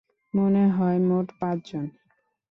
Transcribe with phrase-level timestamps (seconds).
[0.33, 1.85] মনে হয় মোট পাঁচজন।